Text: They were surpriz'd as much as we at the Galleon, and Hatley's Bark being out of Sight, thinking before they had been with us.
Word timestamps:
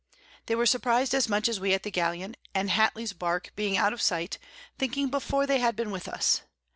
They 0.47 0.55
were 0.55 0.65
surpriz'd 0.65 1.13
as 1.13 1.29
much 1.29 1.47
as 1.47 1.59
we 1.59 1.75
at 1.75 1.83
the 1.83 1.91
Galleon, 1.91 2.35
and 2.55 2.71
Hatley's 2.71 3.13
Bark 3.13 3.51
being 3.55 3.77
out 3.77 3.93
of 3.93 4.01
Sight, 4.01 4.39
thinking 4.79 5.09
before 5.09 5.45
they 5.45 5.59
had 5.59 5.75
been 5.75 5.91
with 5.91 6.07
us. 6.07 6.41